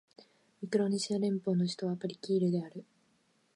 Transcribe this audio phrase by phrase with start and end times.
[0.63, 2.83] ミクロネシア連邦の首都はパリキールである